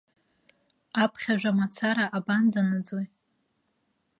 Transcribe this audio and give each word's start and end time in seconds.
Аԥхьажәа 1.03 1.51
мацара 1.57 2.05
абанӡанаӡои. 2.17 3.05